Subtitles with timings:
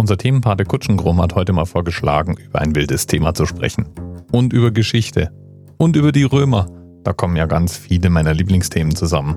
[0.00, 3.84] Unser Themenpate Kutschengrum hat heute mal vorgeschlagen, über ein wildes Thema zu sprechen.
[4.32, 5.30] Und über Geschichte.
[5.76, 6.68] Und über die Römer.
[7.04, 9.36] Da kommen ja ganz viele meiner Lieblingsthemen zusammen.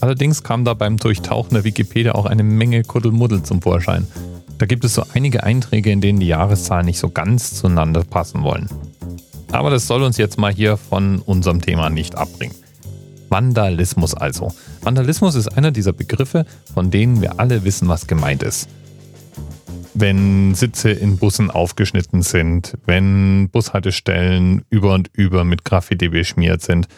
[0.00, 4.06] Allerdings kam da beim Durchtauchen der Wikipedia auch eine Menge Kuddelmuddel zum Vorschein.
[4.56, 8.42] Da gibt es so einige Einträge, in denen die Jahreszahlen nicht so ganz zueinander passen
[8.44, 8.70] wollen.
[9.50, 12.54] Aber das soll uns jetzt mal hier von unserem Thema nicht abbringen.
[13.28, 14.54] Vandalismus also.
[14.80, 18.70] Vandalismus ist einer dieser Begriffe, von denen wir alle wissen, was gemeint ist.
[19.94, 26.88] Wenn Sitze in Bussen aufgeschnitten sind, wenn Bushaltestellen über und über mit Graffiti beschmiert sind,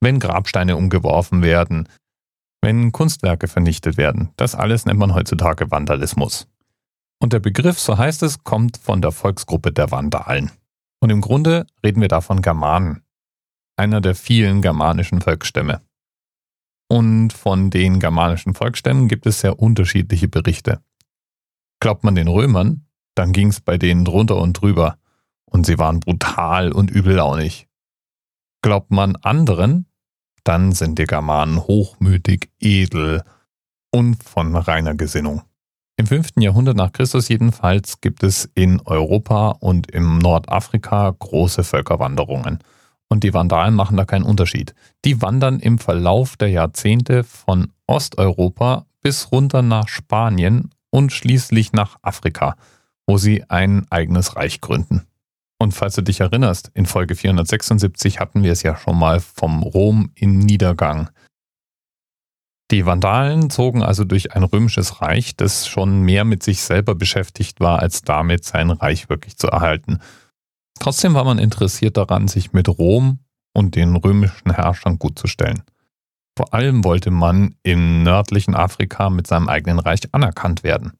[0.00, 1.88] wenn Grabsteine umgeworfen werden,
[2.62, 6.46] wenn Kunstwerke vernichtet werden, das alles nennt man heutzutage Vandalismus.
[7.22, 10.50] Und der Begriff, so heißt es, kommt von der Volksgruppe der Vandalen.
[11.00, 13.02] Und im Grunde reden wir da von Germanen,
[13.76, 15.80] einer der vielen germanischen Volksstämme.
[16.88, 20.82] Und von den germanischen Volksstämmen gibt es sehr unterschiedliche Berichte.
[21.80, 24.96] Glaubt man den Römern, dann ging es bei denen drunter und drüber
[25.46, 27.66] und sie waren brutal und übellaunig.
[28.62, 29.86] Glaubt man anderen,
[30.44, 33.22] dann sind die Germanen hochmütig, edel
[33.90, 35.42] und von reiner Gesinnung.
[35.96, 36.30] Im 5.
[36.38, 42.58] Jahrhundert nach Christus jedenfalls gibt es in Europa und im Nordafrika große Völkerwanderungen.
[43.08, 44.74] Und die Vandalen machen da keinen Unterschied.
[45.04, 51.96] Die wandern im Verlauf der Jahrzehnte von Osteuropa bis runter nach Spanien und schließlich nach
[52.02, 52.56] Afrika,
[53.06, 55.06] wo sie ein eigenes Reich gründen.
[55.58, 59.62] Und falls du dich erinnerst, in Folge 476 hatten wir es ja schon mal vom
[59.62, 61.10] Rom in Niedergang.
[62.70, 67.60] Die Vandalen zogen also durch ein römisches Reich, das schon mehr mit sich selber beschäftigt
[67.60, 69.98] war, als damit sein Reich wirklich zu erhalten.
[70.78, 73.18] Trotzdem war man interessiert daran, sich mit Rom
[73.52, 75.62] und den römischen Herrschern gut zu stellen.
[76.40, 80.94] Vor allem wollte man im nördlichen Afrika mit seinem eigenen Reich anerkannt werden.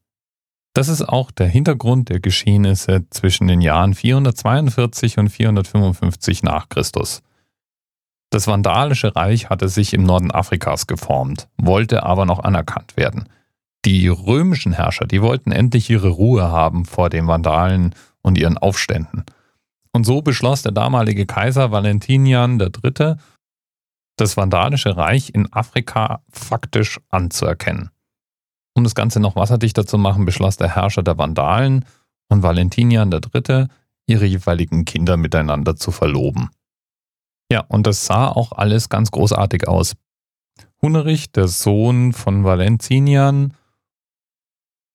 [0.74, 7.22] Das ist auch der Hintergrund der Geschehnisse zwischen den Jahren 442 und 455 nach Christus.
[8.28, 13.26] Das Vandalische Reich hatte sich im Norden Afrikas geformt, wollte aber noch anerkannt werden.
[13.86, 19.24] Die römischen Herrscher, die wollten endlich ihre Ruhe haben vor den Vandalen und ihren Aufständen.
[19.90, 23.16] Und so beschloss der damalige Kaiser Valentinian III.,
[24.20, 27.90] das Vandalische Reich in Afrika faktisch anzuerkennen.
[28.74, 31.84] Um das Ganze noch wasserdichter zu machen, beschloss der Herrscher der Vandalen
[32.28, 33.66] und Valentinian III.,
[34.06, 36.50] ihre jeweiligen Kinder miteinander zu verloben.
[37.50, 39.94] Ja, und das sah auch alles ganz großartig aus.
[40.82, 43.54] Hunerich, der Sohn von Valentinian,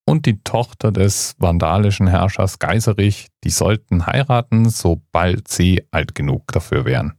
[0.08, 6.86] und die Tochter des vandalischen Herrschers Geiserich, die sollten heiraten, sobald sie alt genug dafür
[6.86, 7.18] wären.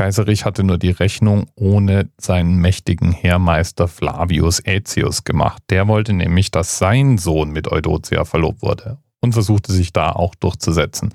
[0.00, 5.62] Geiserich hatte nur die Rechnung ohne seinen mächtigen Heermeister Flavius Aetius gemacht.
[5.68, 10.34] Der wollte nämlich, dass sein Sohn mit Eudocia verlobt wurde und versuchte sich da auch
[10.34, 11.12] durchzusetzen.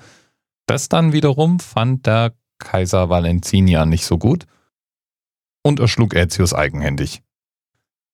[0.68, 4.46] Das dann wiederum fand der Kaiser Valentinian nicht so gut
[5.64, 7.24] und erschlug Aetius eigenhändig.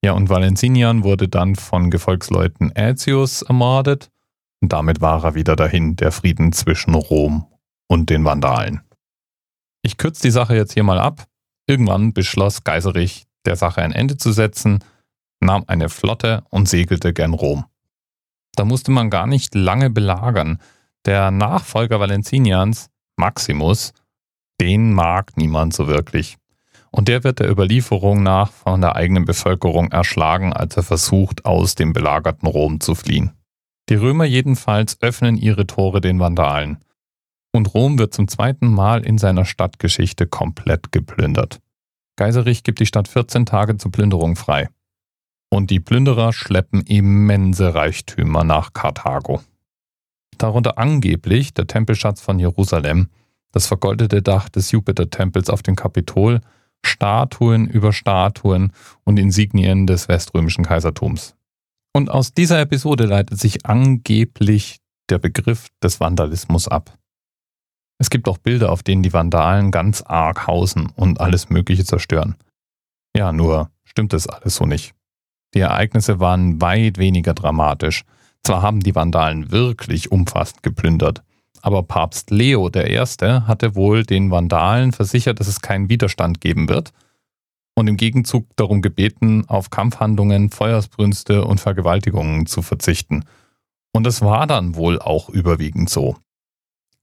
[0.01, 4.09] Ja, und Valentinian wurde dann von Gefolgsleuten Aetius ermordet
[4.61, 7.45] und damit war er wieder dahin, der Frieden zwischen Rom
[7.89, 8.83] und den Vandalen.
[9.83, 11.25] Ich kürze die Sache jetzt hier mal ab.
[11.67, 14.83] Irgendwann beschloss Geiserich, der Sache ein Ende zu setzen,
[15.39, 17.65] nahm eine Flotte und segelte gern Rom.
[18.55, 20.59] Da musste man gar nicht lange belagern.
[21.05, 23.93] Der Nachfolger Valentinians, Maximus,
[24.59, 26.37] den mag niemand so wirklich.
[26.91, 31.75] Und der wird der Überlieferung nach von der eigenen Bevölkerung erschlagen, als er versucht, aus
[31.75, 33.31] dem belagerten Rom zu fliehen.
[33.89, 36.77] Die Römer jedenfalls öffnen ihre Tore den Vandalen
[37.51, 41.59] und Rom wird zum zweiten Mal in seiner Stadtgeschichte komplett geplündert.
[42.15, 44.69] Geiserich gibt die Stadt 14 Tage zur Plünderung frei.
[45.49, 49.41] Und die Plünderer schleppen immense Reichtümer nach Karthago.
[50.37, 53.09] Darunter angeblich der Tempelschatz von Jerusalem,
[53.51, 56.41] das vergoldete Dach des Jupitertempels auf dem Kapitol,
[56.85, 58.71] Statuen über Statuen
[59.03, 61.35] und Insignien des weströmischen Kaisertums.
[61.93, 64.77] Und aus dieser Episode leitet sich angeblich
[65.09, 66.97] der Begriff des Vandalismus ab.
[68.01, 72.33] Es gibt auch Bilder, auf denen die Vandalen ganz arg hausen und alles Mögliche zerstören.
[73.15, 74.95] Ja, nur stimmt es alles so nicht.
[75.53, 78.01] Die Ereignisse waren weit weniger dramatisch.
[78.43, 81.21] Zwar haben die Vandalen wirklich umfassend geplündert,
[81.61, 82.97] aber Papst Leo I.
[82.97, 86.93] hatte wohl den Vandalen versichert, dass es keinen Widerstand geben wird
[87.75, 93.25] und im Gegenzug darum gebeten, auf Kampfhandlungen, Feuersbrünste und Vergewaltigungen zu verzichten.
[93.93, 96.17] Und es war dann wohl auch überwiegend so.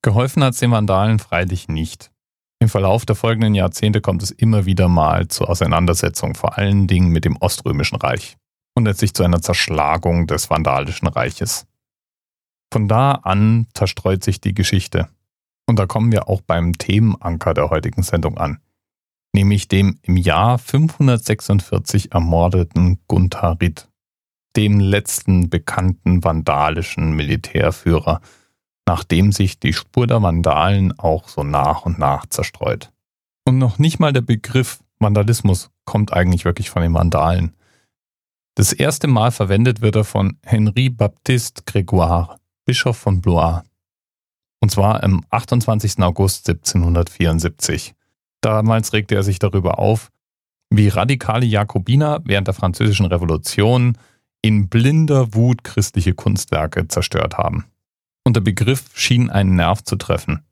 [0.02, 2.10] Geholfen hat es den Vandalen freilich nicht.
[2.60, 7.10] Im Verlauf der folgenden Jahrzehnte kommt es immer wieder mal zur Auseinandersetzung, vor allen Dingen
[7.10, 8.36] mit dem Oströmischen Reich.
[8.74, 11.66] und letztlich zu einer Zerschlagung des vandalischen Reiches.
[12.72, 15.08] Von da an zerstreut sich die Geschichte.
[15.66, 18.60] Und da kommen wir auch beim Themenanker der heutigen Sendung an,
[19.34, 23.88] nämlich dem im Jahr 546 ermordeten Gunther Ritt,
[24.54, 28.20] dem letzten bekannten vandalischen Militärführer,
[28.88, 32.90] nachdem sich die Spur der Vandalen auch so nach und nach zerstreut.
[33.44, 37.55] Und noch nicht mal der Begriff Vandalismus kommt eigentlich wirklich von den Vandalen.
[38.55, 43.61] Das erste Mal verwendet wird er von Henri Baptiste Grégoire, Bischof von Blois.
[44.61, 46.02] Und zwar am 28.
[46.02, 47.94] August 1774.
[48.40, 50.11] Damals regte er sich darüber auf,
[50.70, 53.99] wie radikale Jakobiner während der Französischen Revolution
[54.40, 57.67] in blinder Wut christliche Kunstwerke zerstört haben.
[58.28, 60.44] Und der Begriff schien einen Nerv zu treffen.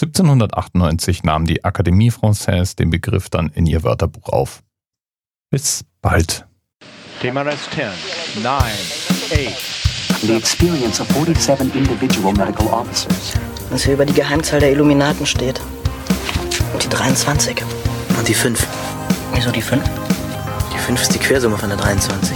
[0.00, 4.62] 1798 nahm die Académie Française den Begriff dann in ihr Wörterbuch auf.
[5.50, 6.46] Bis bald.
[7.20, 10.22] TMRS 10, 9, 8.
[10.22, 13.34] The experience of 47 individual medical officers.
[13.68, 15.60] Was hier über die Geheimzahl der Illuminaten steht.
[16.72, 17.62] Und die 23.
[18.18, 18.66] Und die 5.
[19.34, 19.84] Wieso die 5?
[20.72, 22.34] Die 5 ist die Quersumme von der 23.